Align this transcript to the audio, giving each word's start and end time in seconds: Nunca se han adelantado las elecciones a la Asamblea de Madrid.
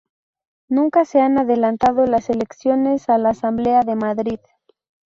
Nunca 0.67 1.05
se 1.05 1.19
han 1.19 1.37
adelantado 1.37 2.07
las 2.07 2.31
elecciones 2.31 3.07
a 3.07 3.19
la 3.19 3.29
Asamblea 3.29 3.81
de 3.81 3.95
Madrid. 3.95 4.39